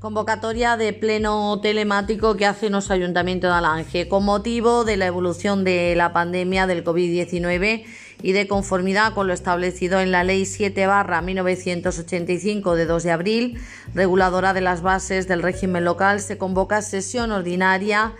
Convocatoria 0.00 0.78
de 0.78 0.94
pleno 0.94 1.60
telemático 1.60 2.34
que 2.34 2.46
hace 2.46 2.70
los 2.70 2.90
ayuntamientos 2.90 3.50
de 3.50 3.54
Alange 3.54 4.08
con 4.08 4.24
motivo 4.24 4.86
de 4.86 4.96
la 4.96 5.04
evolución 5.04 5.62
de 5.62 5.94
la 5.94 6.14
pandemia 6.14 6.66
del 6.66 6.82
COVID-19 6.82 7.84
y 8.22 8.32
de 8.32 8.48
conformidad 8.48 9.12
con 9.12 9.26
lo 9.26 9.34
establecido 9.34 10.00
en 10.00 10.10
la 10.10 10.24
Ley 10.24 10.46
7 10.46 10.86
barra 10.86 11.20
1985 11.20 12.76
de 12.76 12.86
2 12.86 13.02
de 13.02 13.10
abril, 13.10 13.60
reguladora 13.94 14.54
de 14.54 14.62
las 14.62 14.80
bases 14.80 15.28
del 15.28 15.42
régimen 15.42 15.84
local, 15.84 16.20
se 16.20 16.38
convoca 16.38 16.80
sesión 16.80 17.30
ordinaria 17.30 18.14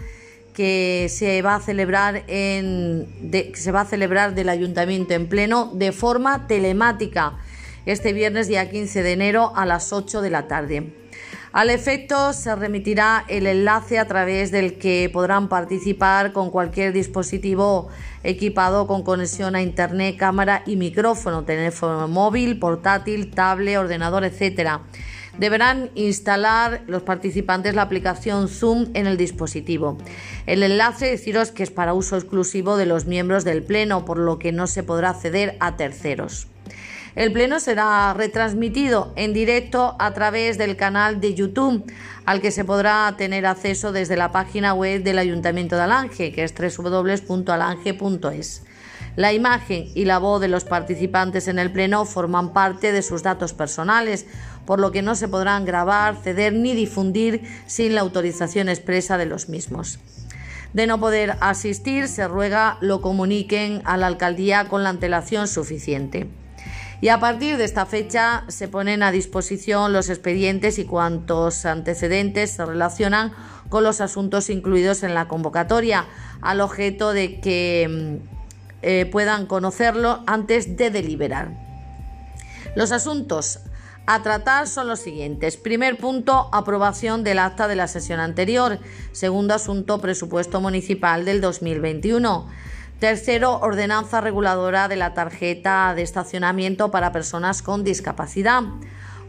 que 0.52 1.06
se 1.08 1.40
va 1.40 1.54
a 1.54 1.60
celebrar 1.60 2.24
en 2.26 3.08
que 3.32 3.52
se 3.56 3.72
va 3.72 3.80
a 3.80 3.86
celebrar 3.86 4.34
del 4.34 4.50
ayuntamiento 4.50 5.14
en 5.14 5.30
pleno 5.30 5.70
de 5.72 5.92
forma 5.92 6.46
telemática 6.46 7.38
este 7.86 8.12
viernes 8.12 8.48
día 8.48 8.68
15 8.68 9.02
de 9.02 9.12
enero 9.12 9.54
a 9.56 9.64
las 9.64 9.94
8 9.94 10.20
de 10.20 10.28
la 10.28 10.46
tarde. 10.46 11.00
Al 11.52 11.68
efecto, 11.68 12.32
se 12.32 12.54
remitirá 12.54 13.24
el 13.26 13.44
enlace 13.48 13.98
a 13.98 14.06
través 14.06 14.52
del 14.52 14.78
que 14.78 15.10
podrán 15.12 15.48
participar 15.48 16.32
con 16.32 16.48
cualquier 16.50 16.92
dispositivo 16.92 17.88
equipado 18.22 18.86
con 18.86 19.02
conexión 19.02 19.56
a 19.56 19.62
Internet, 19.62 20.16
cámara 20.16 20.62
y 20.64 20.76
micrófono, 20.76 21.42
teléfono 21.42 22.06
móvil, 22.06 22.60
portátil, 22.60 23.32
tablet, 23.32 23.78
ordenador, 23.78 24.22
etc. 24.22 24.78
Deberán 25.38 25.90
instalar 25.96 26.82
los 26.86 27.02
participantes 27.02 27.74
la 27.74 27.82
aplicación 27.82 28.48
Zoom 28.48 28.86
en 28.94 29.08
el 29.08 29.16
dispositivo. 29.16 29.98
El 30.46 30.62
enlace, 30.62 31.10
deciros 31.10 31.50
que 31.50 31.64
es 31.64 31.72
para 31.72 31.94
uso 31.94 32.16
exclusivo 32.16 32.76
de 32.76 32.86
los 32.86 33.06
miembros 33.06 33.42
del 33.42 33.64
Pleno, 33.64 34.04
por 34.04 34.18
lo 34.18 34.38
que 34.38 34.52
no 34.52 34.68
se 34.68 34.84
podrá 34.84 35.10
acceder 35.10 35.56
a 35.58 35.76
terceros. 35.76 36.46
El 37.16 37.32
pleno 37.32 37.58
será 37.58 38.14
retransmitido 38.14 39.12
en 39.16 39.32
directo 39.32 39.96
a 39.98 40.14
través 40.14 40.58
del 40.58 40.76
canal 40.76 41.20
de 41.20 41.34
YouTube, 41.34 41.92
al 42.24 42.40
que 42.40 42.52
se 42.52 42.64
podrá 42.64 43.12
tener 43.18 43.46
acceso 43.46 43.90
desde 43.90 44.16
la 44.16 44.30
página 44.30 44.74
web 44.74 45.02
del 45.02 45.18
Ayuntamiento 45.18 45.74
de 45.74 45.82
Alange, 45.82 46.30
que 46.32 46.44
es 46.44 46.54
www.alange.es. 46.56 48.62
La 49.16 49.32
imagen 49.32 49.88
y 49.94 50.04
la 50.04 50.18
voz 50.18 50.40
de 50.40 50.46
los 50.46 50.62
participantes 50.62 51.48
en 51.48 51.58
el 51.58 51.72
pleno 51.72 52.04
forman 52.04 52.52
parte 52.52 52.92
de 52.92 53.02
sus 53.02 53.24
datos 53.24 53.54
personales, 53.54 54.26
por 54.64 54.78
lo 54.78 54.92
que 54.92 55.02
no 55.02 55.16
se 55.16 55.26
podrán 55.26 55.64
grabar, 55.64 56.14
ceder 56.22 56.52
ni 56.52 56.76
difundir 56.76 57.42
sin 57.66 57.96
la 57.96 58.02
autorización 58.02 58.68
expresa 58.68 59.18
de 59.18 59.26
los 59.26 59.48
mismos. 59.48 59.98
De 60.74 60.86
no 60.86 61.00
poder 61.00 61.36
asistir, 61.40 62.06
se 62.06 62.28
ruega 62.28 62.78
lo 62.80 63.00
comuniquen 63.00 63.82
a 63.84 63.96
la 63.96 64.06
alcaldía 64.06 64.68
con 64.68 64.84
la 64.84 64.90
antelación 64.90 65.48
suficiente 65.48 66.28
y 67.00 67.08
a 67.08 67.18
partir 67.18 67.56
de 67.56 67.64
esta 67.64 67.86
fecha 67.86 68.44
se 68.48 68.68
ponen 68.68 69.02
a 69.02 69.10
disposición 69.10 69.92
los 69.92 70.10
expedientes 70.10 70.78
y 70.78 70.84
cuantos 70.84 71.64
antecedentes 71.64 72.50
se 72.50 72.66
relacionan 72.66 73.32
con 73.68 73.84
los 73.84 74.00
asuntos 74.00 74.50
incluidos 74.50 75.02
en 75.02 75.14
la 75.14 75.28
convocatoria, 75.28 76.06
al 76.42 76.60
objeto 76.60 77.12
de 77.12 77.40
que 77.40 77.88
mm, 77.88 78.28
eh, 78.82 79.06
puedan 79.06 79.46
conocerlo 79.46 80.22
antes 80.26 80.76
de 80.76 80.90
deliberar. 80.90 81.52
Los 82.74 82.92
asuntos 82.92 83.60
a 84.06 84.22
tratar 84.22 84.66
son 84.66 84.88
los 84.88 85.00
siguientes. 85.00 85.56
Primer 85.56 85.96
punto, 85.96 86.48
aprobación 86.52 87.22
del 87.22 87.38
acta 87.38 87.68
de 87.68 87.76
la 87.76 87.86
sesión 87.86 88.18
anterior. 88.18 88.78
Segundo 89.12 89.54
asunto, 89.54 90.00
presupuesto 90.00 90.60
municipal 90.60 91.24
del 91.24 91.40
2021. 91.40 92.48
Tercero, 93.00 93.58
ordenanza 93.60 94.20
reguladora 94.20 94.86
de 94.86 94.96
la 94.96 95.14
tarjeta 95.14 95.94
de 95.94 96.02
estacionamiento 96.02 96.90
para 96.90 97.12
personas 97.12 97.62
con 97.62 97.82
discapacidad. 97.82 98.62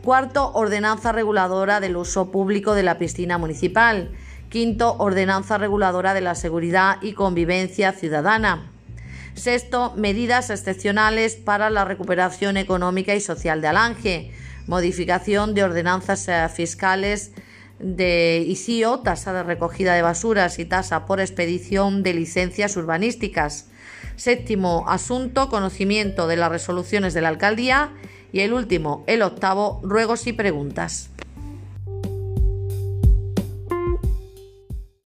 Cuarto, 0.03 0.51
ordenanza 0.53 1.13
reguladora 1.13 1.79
del 1.79 1.95
uso 1.95 2.31
público 2.31 2.73
de 2.73 2.83
la 2.83 2.97
piscina 2.97 3.37
municipal. 3.37 4.11
Quinto, 4.49 4.97
ordenanza 4.97 5.57
reguladora 5.57 6.13
de 6.13 6.19
la 6.19 6.35
seguridad 6.35 6.97
y 7.01 7.13
convivencia 7.13 7.93
ciudadana. 7.93 8.69
Sexto, 9.35 9.93
medidas 9.95 10.49
excepcionales 10.49 11.37
para 11.37 11.69
la 11.69 11.85
recuperación 11.85 12.57
económica 12.57 13.15
y 13.15 13.21
social 13.21 13.61
de 13.61 13.69
Alange. 13.69 14.31
Modificación 14.67 15.53
de 15.53 15.63
ordenanzas 15.63 16.27
eh, 16.27 16.45
fiscales 16.53 17.31
de 17.81 18.43
ISIO, 18.47 18.99
tasa 18.99 19.33
de 19.33 19.43
recogida 19.43 19.93
de 19.93 20.01
basuras 20.01 20.59
y 20.59 20.65
tasa 20.65 21.05
por 21.05 21.19
expedición 21.19 22.03
de 22.03 22.13
licencias 22.13 22.77
urbanísticas. 22.77 23.67
Séptimo 24.15 24.85
asunto, 24.87 25.49
conocimiento 25.49 26.27
de 26.27 26.37
las 26.37 26.51
resoluciones 26.51 27.13
de 27.13 27.21
la 27.21 27.29
alcaldía. 27.29 27.93
Y 28.33 28.41
el 28.41 28.53
último, 28.53 29.03
el 29.07 29.23
octavo, 29.23 29.81
ruegos 29.83 30.25
y 30.27 30.33
preguntas. 30.33 31.09